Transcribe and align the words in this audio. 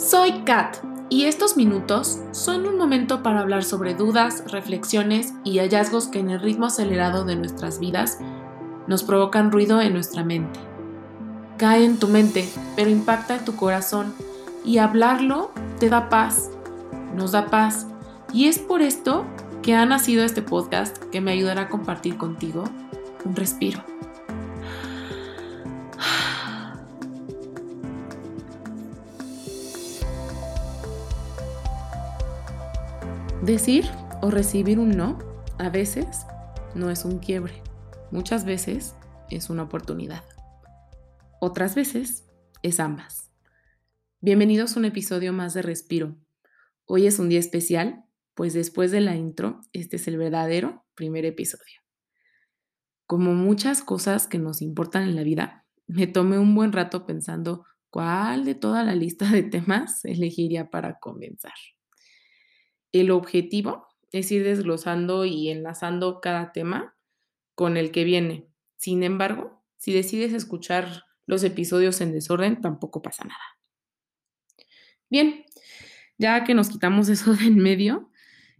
Soy 0.00 0.44
Kat 0.46 0.78
y 1.10 1.26
estos 1.26 1.58
minutos 1.58 2.20
son 2.30 2.66
un 2.66 2.78
momento 2.78 3.22
para 3.22 3.40
hablar 3.40 3.64
sobre 3.64 3.92
dudas, 3.92 4.50
reflexiones 4.50 5.34
y 5.44 5.58
hallazgos 5.58 6.08
que 6.08 6.20
en 6.20 6.30
el 6.30 6.40
ritmo 6.40 6.64
acelerado 6.64 7.26
de 7.26 7.36
nuestras 7.36 7.78
vidas 7.78 8.16
nos 8.86 9.02
provocan 9.02 9.52
ruido 9.52 9.78
en 9.82 9.92
nuestra 9.92 10.24
mente. 10.24 10.58
Cae 11.58 11.84
en 11.84 11.98
tu 11.98 12.08
mente, 12.08 12.48
pero 12.76 12.88
impacta 12.88 13.36
en 13.36 13.44
tu 13.44 13.56
corazón 13.56 14.14
y 14.64 14.78
hablarlo 14.78 15.50
te 15.78 15.90
da 15.90 16.08
paz, 16.08 16.50
nos 17.14 17.32
da 17.32 17.50
paz. 17.50 17.86
Y 18.32 18.46
es 18.46 18.58
por 18.58 18.80
esto 18.80 19.26
que 19.60 19.74
ha 19.74 19.84
nacido 19.84 20.24
este 20.24 20.40
podcast 20.40 20.96
que 21.12 21.20
me 21.20 21.32
ayudará 21.32 21.62
a 21.62 21.68
compartir 21.68 22.16
contigo 22.16 22.64
un 23.26 23.36
respiro. 23.36 23.89
Decir 33.42 33.86
o 34.20 34.30
recibir 34.30 34.78
un 34.78 34.90
no 34.90 35.18
a 35.58 35.70
veces 35.70 36.26
no 36.74 36.90
es 36.90 37.06
un 37.06 37.20
quiebre, 37.20 37.62
muchas 38.10 38.44
veces 38.44 38.94
es 39.30 39.48
una 39.48 39.62
oportunidad. 39.62 40.22
Otras 41.40 41.74
veces 41.74 42.28
es 42.62 42.78
ambas. 42.80 43.32
Bienvenidos 44.20 44.76
a 44.76 44.80
un 44.80 44.84
episodio 44.84 45.32
más 45.32 45.54
de 45.54 45.62
Respiro. 45.62 46.18
Hoy 46.84 47.06
es 47.06 47.18
un 47.18 47.30
día 47.30 47.38
especial, 47.38 48.04
pues 48.34 48.52
después 48.52 48.90
de 48.90 49.00
la 49.00 49.16
intro, 49.16 49.62
este 49.72 49.96
es 49.96 50.06
el 50.06 50.18
verdadero 50.18 50.84
primer 50.94 51.24
episodio. 51.24 51.80
Como 53.06 53.32
muchas 53.32 53.82
cosas 53.82 54.26
que 54.26 54.38
nos 54.38 54.60
importan 54.60 55.04
en 55.04 55.16
la 55.16 55.22
vida, 55.22 55.66
me 55.86 56.06
tomé 56.06 56.38
un 56.38 56.54
buen 56.54 56.72
rato 56.72 57.06
pensando 57.06 57.64
cuál 57.88 58.44
de 58.44 58.54
toda 58.54 58.84
la 58.84 58.94
lista 58.94 59.30
de 59.30 59.44
temas 59.44 60.04
elegiría 60.04 60.68
para 60.68 60.98
comenzar. 60.98 61.54
El 62.92 63.10
objetivo 63.10 63.86
es 64.12 64.30
ir 64.32 64.44
desglosando 64.44 65.24
y 65.24 65.48
enlazando 65.48 66.20
cada 66.20 66.52
tema 66.52 66.96
con 67.54 67.76
el 67.76 67.90
que 67.92 68.04
viene. 68.04 68.48
Sin 68.76 69.02
embargo, 69.02 69.62
si 69.76 69.92
decides 69.92 70.32
escuchar 70.32 71.04
los 71.26 71.44
episodios 71.44 72.00
en 72.00 72.12
desorden, 72.12 72.60
tampoco 72.60 73.02
pasa 73.02 73.24
nada. 73.24 73.40
Bien, 75.08 75.44
ya 76.18 76.44
que 76.44 76.54
nos 76.54 76.70
quitamos 76.70 77.08
eso 77.10 77.34
de 77.34 77.46
en 77.46 77.58
medio, 77.58 78.10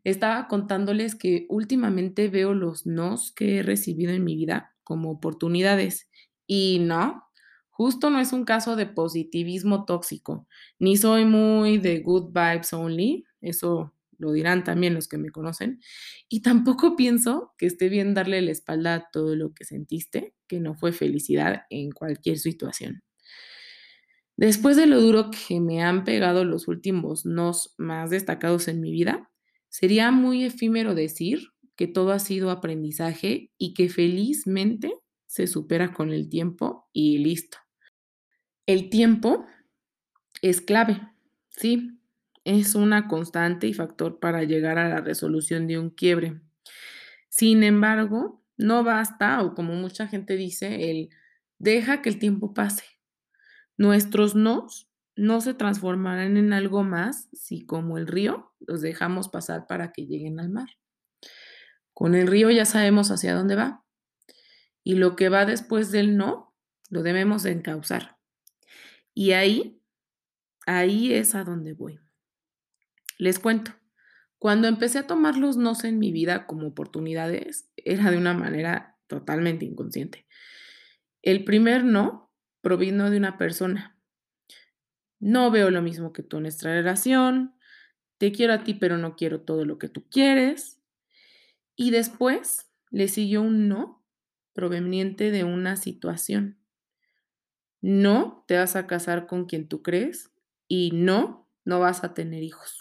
estaba 0.05 0.49
contándoles 0.49 1.15
que 1.15 1.47
últimamente 1.49 2.29
veo 2.29 2.55
los 2.55 2.87
nos 2.87 3.33
que 3.33 3.59
he 3.59 3.63
recibido 3.63 4.13
en 4.13 4.25
mi 4.25 4.37
vida 4.37 4.75
como 4.85 5.11
oportunidades. 5.11 6.09
Y 6.47 6.79
no, 6.81 7.25
justo 7.69 8.11
no 8.11 8.21
es 8.21 8.33
un 8.33 8.45
caso 8.45 8.77
de 8.77 8.87
positivismo 8.87 9.85
tóxico, 9.85 10.47
ni 10.79 10.97
soy 10.97 11.25
muy 11.25 11.79
de 11.79 12.01
good 12.01 12.33
vibes 12.33 12.73
only, 12.73 13.25
eso 13.41 13.95
lo 14.21 14.33
dirán 14.33 14.63
también 14.63 14.95
los 14.95 15.09
que 15.09 15.19
me 15.19 15.31
conocen, 15.31 15.81
y 16.29 16.43
tampoco 16.43 16.95
pienso 16.97 17.55
que 17.59 17.67
esté 17.67 17.89
bien 17.89 18.15
darle 18.15 18.41
la 18.43 18.53
espalda 18.53 18.95
a 18.95 19.11
todo 19.11 19.35
lo 19.35 19.53
que 19.55 19.65
sentiste, 19.65 20.35
que 20.47 20.61
no 20.61 20.75
fue 20.75 20.93
felicidad 20.93 21.63
en 21.71 21.91
cualquier 21.91 22.39
situación. 22.39 23.03
Después 24.37 24.77
de 24.77 24.87
lo 24.87 25.01
duro 25.01 25.31
que 25.31 25.61
me 25.61 25.83
han 25.83 26.05
pegado 26.05 26.45
los 26.45 26.67
últimos 26.69 27.27
nos 27.27 27.75
más 27.77 28.11
destacados 28.11 28.69
en 28.69 28.81
mi 28.81 28.91
vida, 28.91 29.31
sería 29.69 30.11
muy 30.11 30.45
efímero 30.45 30.95
decir 30.95 31.49
que 31.77 31.87
todo 31.87 32.13
ha 32.13 32.19
sido 32.19 32.51
aprendizaje 32.51 33.53
y 33.59 33.75
que 33.75 33.89
felizmente 33.89 34.95
se 35.27 35.47
supera 35.47 35.93
con 35.93 36.13
el 36.13 36.29
tiempo 36.29 36.89
y 36.93 37.19
listo. 37.19 37.59
El 38.67 38.91
tiempo 38.91 39.47
es 40.43 40.61
clave, 40.61 41.01
sí, 41.51 42.00
es 42.45 42.75
una 42.75 43.09
constante 43.09 43.67
y 43.67 43.75
factor 43.75 44.19
para 44.19 44.45
llegar 44.45 44.79
a 44.79 44.89
la 44.89 45.01
resolución 45.01 45.67
de 45.67 45.79
un 45.79 45.91
quiebre. 45.91 46.41
Sin 47.29 47.63
embargo, 47.63 48.43
no 48.57 48.85
basta, 48.85 49.43
o 49.43 49.55
como 49.55 49.75
mucha 49.75 50.07
gente 50.07 50.37
dice, 50.37 50.91
el 50.91 51.11
deja 51.59 52.03
que 52.03 52.09
el 52.09 52.19
tiempo 52.19 52.55
pase. 52.55 52.85
Nuestros 53.77 54.35
nos 54.35 54.91
no 55.17 55.43
se 55.43 55.53
transformarán 55.53 56.39
en 56.39 56.55
algo 56.55 56.83
más 56.83 57.29
si 57.33 57.67
como 57.67 57.99
el 57.99 58.07
río 58.07 58.55
los 58.61 58.81
dejamos 58.81 59.29
pasar 59.29 59.67
para 59.67 59.93
que 59.93 60.07
lleguen 60.07 60.41
al 60.41 60.49
mar. 60.49 60.69
Con 61.93 62.15
el 62.15 62.27
río 62.27 62.51
ya 62.51 62.65
sabemos 62.65 63.11
hacia 63.11 63.35
dónde 63.35 63.55
va 63.55 63.85
y 64.83 64.95
lo 64.95 65.17
que 65.17 65.29
va 65.29 65.45
después 65.45 65.91
del 65.91 66.17
no 66.17 66.55
lo 66.89 67.03
debemos 67.03 67.45
encauzar. 67.45 68.17
Y 69.13 69.33
ahí, 69.33 69.83
ahí 70.67 71.13
es 71.13 71.35
a 71.35 71.45
donde 71.45 71.75
voy. 71.75 72.01
Les 73.21 73.39
cuento, 73.39 73.73
cuando 74.39 74.67
empecé 74.67 74.99
a 74.99 75.07
tomar 75.07 75.37
los 75.37 75.59
nos 75.59 75.85
en 75.85 75.99
mi 75.99 76.11
vida 76.11 76.47
como 76.47 76.69
oportunidades, 76.69 77.71
era 77.77 78.11
de 78.11 78.17
una 78.17 78.33
manera 78.33 78.97
totalmente 79.09 79.67
inconsciente. 79.67 80.27
El 81.21 81.45
primer 81.45 81.85
no 81.85 82.33
provino 82.63 83.11
de 83.11 83.19
una 83.19 83.37
persona. 83.37 83.99
No 85.19 85.51
veo 85.51 85.71
lo 85.71 85.83
mismo 85.83 86.15
que 86.15 86.23
tú 86.23 86.39
en 86.39 86.45
nuestra 86.45 86.73
relación, 86.73 87.55
te 88.17 88.33
quiero 88.33 88.55
a 88.55 88.65
ti 88.65 88.73
pero 88.73 88.97
no 88.97 89.17
quiero 89.17 89.43
todo 89.43 89.67
lo 89.67 89.77
que 89.77 89.91
tú 89.91 90.09
quieres. 90.09 90.81
Y 91.77 91.91
después 91.91 92.73
le 92.91 93.07
siguió 93.09 93.43
un 93.43 93.69
no 93.69 94.03
proveniente 94.55 95.31
de 95.31 95.45
una 95.45 95.77
situación. 95.77 96.59
No 97.83 98.47
te 98.49 98.57
vas 98.57 98.77
a 98.77 98.87
casar 98.87 99.27
con 99.27 99.45
quien 99.45 99.69
tú 99.69 99.83
crees 99.83 100.31
y 100.69 100.93
no, 100.95 101.51
no 101.67 101.81
vas 101.81 102.03
a 102.03 102.15
tener 102.15 102.43
hijos. 102.43 102.80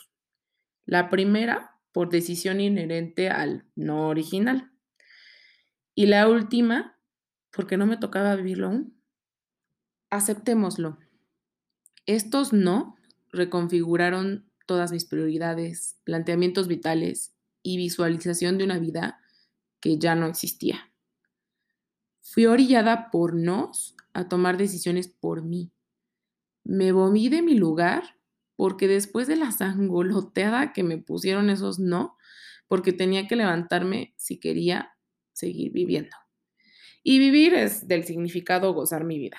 La 0.90 1.08
primera, 1.08 1.76
por 1.92 2.10
decisión 2.10 2.60
inherente 2.60 3.30
al 3.30 3.64
no 3.76 4.08
original. 4.08 4.72
Y 5.94 6.08
la 6.08 6.28
última, 6.28 6.98
porque 7.52 7.78
no 7.78 7.86
me 7.86 7.98
tocaba 7.98 8.36
vivirlo 8.36 8.70
aún. 8.70 9.00
Aceptémoslo. 10.10 10.98
Estos 12.08 12.54
no 12.54 12.96
reconfiguraron 13.32 14.50
todas 14.66 14.92
mis 14.92 15.06
prioridades, 15.06 16.00
planteamientos 16.06 16.68
vitales 16.68 17.36
y 17.62 17.78
visualización 17.78 18.58
de 18.58 18.64
una 18.64 18.80
vida 18.80 19.20
que 19.82 20.00
ya 20.00 20.16
no 20.16 20.26
existía. 20.26 20.92
Fui 22.24 22.48
orillada 22.48 23.12
por 23.12 23.36
nos 23.36 23.96
a 24.14 24.28
tomar 24.28 24.58
decisiones 24.58 25.08
por 25.08 25.44
mí. 25.44 25.72
Me 26.64 26.92
moví 26.94 27.30
de 27.30 27.44
mi 27.44 27.54
lugar 27.54 28.19
porque 28.60 28.90
después 28.90 29.26
de 29.28 29.38
la 29.38 29.54
sangoloteada 29.54 30.74
que 30.74 30.84
me 30.84 30.98
pusieron 30.98 31.50
esos 31.50 31.80
no, 31.80 32.18
porque 32.68 32.92
tenía 32.92 33.26
que 33.26 33.38
levantarme 33.38 34.14
si 34.18 34.38
quería 34.38 34.98
seguir 35.32 35.72
viviendo. 35.72 36.18
Y 37.02 37.20
vivir 37.20 37.54
es 37.54 37.88
del 37.88 38.04
significado 38.04 38.74
gozar 38.74 39.06
mi 39.06 39.18
vida. 39.18 39.38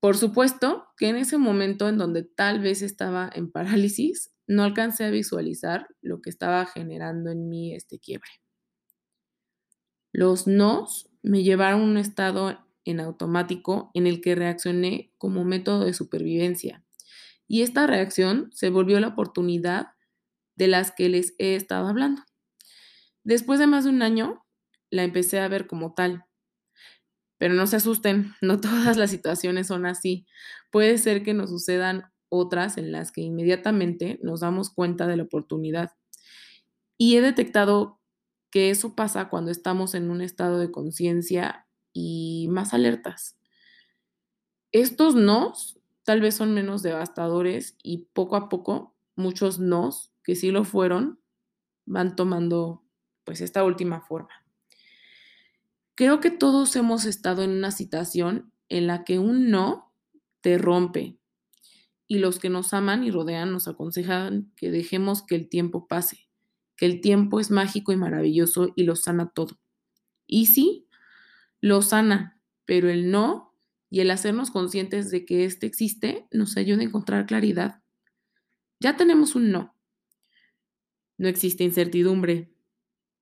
Por 0.00 0.16
supuesto 0.16 0.86
que 0.96 1.10
en 1.10 1.16
ese 1.16 1.36
momento 1.36 1.86
en 1.86 1.98
donde 1.98 2.22
tal 2.22 2.60
vez 2.60 2.80
estaba 2.80 3.30
en 3.34 3.50
parálisis, 3.52 4.32
no 4.46 4.62
alcancé 4.62 5.04
a 5.04 5.10
visualizar 5.10 5.86
lo 6.00 6.22
que 6.22 6.30
estaba 6.30 6.64
generando 6.64 7.30
en 7.30 7.50
mí 7.50 7.74
este 7.74 7.98
quiebre. 7.98 8.30
Los 10.12 10.46
nos 10.46 11.10
me 11.22 11.42
llevaron 11.42 11.82
a 11.82 11.84
un 11.84 11.98
estado 11.98 12.58
en 12.86 13.00
automático 13.00 13.90
en 13.92 14.06
el 14.06 14.22
que 14.22 14.34
reaccioné 14.34 15.12
como 15.18 15.44
método 15.44 15.84
de 15.84 15.92
supervivencia 15.92 16.82
y 17.48 17.62
esta 17.62 17.86
reacción 17.86 18.50
se 18.52 18.68
volvió 18.68 19.00
la 19.00 19.08
oportunidad 19.08 19.88
de 20.54 20.68
las 20.68 20.92
que 20.92 21.08
les 21.08 21.34
he 21.38 21.54
estado 21.54 21.88
hablando. 21.88 22.22
Después 23.24 23.58
de 23.58 23.66
más 23.66 23.84
de 23.84 23.90
un 23.90 24.02
año, 24.02 24.44
la 24.90 25.02
empecé 25.02 25.40
a 25.40 25.48
ver 25.48 25.66
como 25.66 25.94
tal. 25.94 26.24
Pero 27.38 27.54
no 27.54 27.66
se 27.66 27.76
asusten, 27.76 28.34
no 28.42 28.60
todas 28.60 28.96
las 28.96 29.10
situaciones 29.10 29.66
son 29.68 29.86
así. 29.86 30.26
Puede 30.70 30.98
ser 30.98 31.22
que 31.22 31.34
nos 31.34 31.50
sucedan 31.50 32.12
otras 32.28 32.76
en 32.76 32.92
las 32.92 33.10
que 33.10 33.22
inmediatamente 33.22 34.20
nos 34.22 34.40
damos 34.40 34.70
cuenta 34.70 35.06
de 35.06 35.16
la 35.16 35.22
oportunidad. 35.22 35.92
Y 36.98 37.16
he 37.16 37.22
detectado 37.22 38.00
que 38.50 38.70
eso 38.70 38.94
pasa 38.94 39.28
cuando 39.28 39.50
estamos 39.50 39.94
en 39.94 40.10
un 40.10 40.20
estado 40.20 40.58
de 40.58 40.70
conciencia 40.70 41.66
y 41.92 42.48
más 42.50 42.74
alertas. 42.74 43.38
Estos 44.72 45.14
nos 45.14 45.77
tal 46.08 46.22
vez 46.22 46.36
son 46.36 46.54
menos 46.54 46.82
devastadores 46.82 47.76
y 47.82 48.06
poco 48.14 48.36
a 48.36 48.48
poco 48.48 48.96
muchos 49.14 49.58
nos, 49.58 50.14
que 50.24 50.36
sí 50.36 50.50
lo 50.50 50.64
fueron, 50.64 51.20
van 51.84 52.16
tomando 52.16 52.82
pues 53.24 53.42
esta 53.42 53.62
última 53.62 54.00
forma. 54.00 54.30
Creo 55.94 56.18
que 56.20 56.30
todos 56.30 56.74
hemos 56.76 57.04
estado 57.04 57.42
en 57.42 57.50
una 57.50 57.72
situación 57.72 58.54
en 58.70 58.86
la 58.86 59.04
que 59.04 59.18
un 59.18 59.50
no 59.50 59.94
te 60.40 60.56
rompe 60.56 61.18
y 62.06 62.20
los 62.20 62.38
que 62.38 62.48
nos 62.48 62.72
aman 62.72 63.04
y 63.04 63.10
rodean 63.10 63.52
nos 63.52 63.68
aconsejan 63.68 64.50
que 64.56 64.70
dejemos 64.70 65.22
que 65.22 65.34
el 65.34 65.50
tiempo 65.50 65.88
pase, 65.88 66.30
que 66.74 66.86
el 66.86 67.02
tiempo 67.02 67.38
es 67.38 67.50
mágico 67.50 67.92
y 67.92 67.96
maravilloso 67.96 68.72
y 68.76 68.84
lo 68.84 68.96
sana 68.96 69.30
todo. 69.34 69.60
Y 70.26 70.46
sí, 70.46 70.88
lo 71.60 71.82
sana, 71.82 72.40
pero 72.64 72.88
el 72.88 73.10
no 73.10 73.47
y 73.90 74.00
el 74.00 74.10
hacernos 74.10 74.50
conscientes 74.50 75.10
de 75.10 75.24
que 75.24 75.44
éste 75.44 75.66
existe 75.66 76.26
nos 76.30 76.56
ayuda 76.56 76.80
a 76.80 76.84
encontrar 76.84 77.26
claridad, 77.26 77.82
Ya 78.80 78.96
tenemos 78.96 79.34
un 79.34 79.50
no. 79.50 79.74
No 81.16 81.26
existe 81.26 81.64
incertidumbre. 81.64 82.54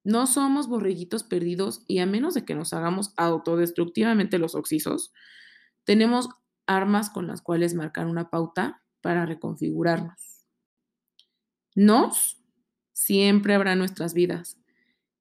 No 0.05 0.27
somos 0.27 0.69
borreguitos 0.69 1.25
perdidos 1.25 1.83
y 1.89 1.99
a 2.01 2.07
menos 2.07 2.35
de 2.35 2.45
que 2.45 2.55
nos 2.55 2.75
hagamos 2.75 3.15
autodestructivamente 3.17 4.39
los 4.39 4.55
oxisos, 4.55 5.13
tenemos 5.85 6.29
armas 6.67 7.11
con 7.11 7.27
las 7.27 7.41
cuales 7.41 7.75
marcar 7.75 8.07
una 8.07 8.29
pauta 8.29 8.83
para 9.01 9.25
reconfigurarnos. 9.25 10.45
Nos 11.75 12.39
siempre 12.93 13.55
habrá 13.55 13.77
nuestras 13.77 14.15
vidas 14.15 14.59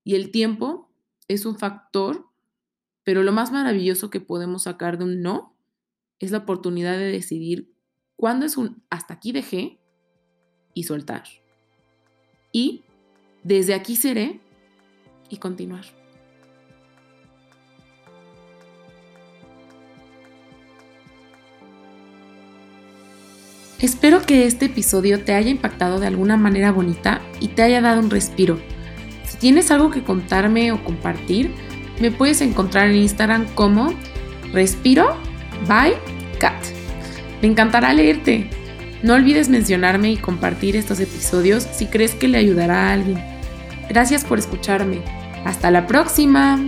y 0.04 0.16
el 0.16 0.32
tiempo 0.32 0.92
es 1.28 1.46
un 1.46 1.58
factor, 1.58 2.30
pero 3.06 3.24
lo 3.24 3.32
más 3.32 3.54
maravilloso 3.54 4.10
que 4.10 4.20
podemos 4.20 4.64
sacar 4.64 4.98
de 4.98 5.06
un 5.06 5.22
no 5.22 5.56
es 6.20 6.32
la 6.32 6.40
oportunidad 6.40 6.98
de 6.98 7.12
decidir 7.12 7.72
cuándo 8.18 8.46
es 8.46 8.58
un 8.58 8.84
hasta 8.90 9.14
aquí 9.14 9.32
dejé 9.32 9.80
y 10.74 10.84
soltar. 10.84 11.24
Y 12.52 12.84
desde 13.44 13.76
aquí 13.76 13.96
seré 13.96 14.42
y 15.30 15.38
continuar. 15.38 15.86
Espero 23.80 24.26
que 24.26 24.48
este 24.48 24.66
episodio 24.66 25.24
te 25.24 25.34
haya 25.34 25.50
impactado 25.50 26.00
de 26.00 26.08
alguna 26.08 26.38
manera 26.38 26.72
bonita 26.72 27.22
y 27.40 27.50
te 27.50 27.62
haya 27.62 27.82
dado 27.82 28.00
un 28.00 28.10
respiro. 28.10 28.60
Si 29.26 29.38
tienes 29.38 29.70
algo 29.70 29.92
que 29.92 30.04
contarme 30.04 30.72
o 30.72 30.84
compartir, 30.84 31.54
me 32.00 32.12
puedes 32.12 32.42
encontrar 32.42 32.90
en 32.90 32.98
Instagram 32.98 33.46
como 33.56 33.94
Respiro 34.54 35.18
by 35.68 35.94
Cat. 36.40 36.56
Me 37.42 37.48
encantará 37.48 37.94
leerte. 37.94 38.50
No 39.04 39.14
olvides 39.14 39.50
mencionarme 39.50 40.12
y 40.12 40.18
compartir 40.18 40.76
estos 40.76 41.00
episodios 41.00 41.64
si 41.64 41.88
crees 41.88 42.16
que 42.16 42.28
le 42.28 42.38
ayudará 42.38 42.90
a 42.90 42.94
alguien. 42.94 43.24
Gracias 43.90 44.24
por 44.24 44.40
escucharme. 44.40 45.02
Hasta 45.46 45.70
la 45.70 45.86
próxima. 45.86 46.60